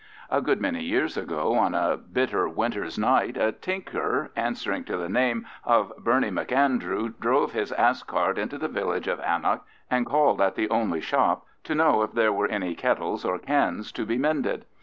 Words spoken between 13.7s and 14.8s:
to be mended.